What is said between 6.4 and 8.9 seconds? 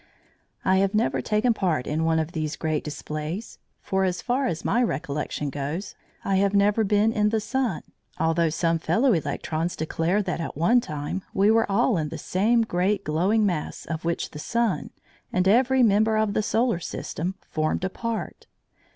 never been in the sun, although some